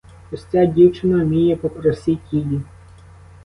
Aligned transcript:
Ось 0.31 0.43
ця 0.51 0.65
дівчина 0.65 1.23
вміє, 1.23 1.55
попросіть 1.55 2.33
її. 2.33 2.61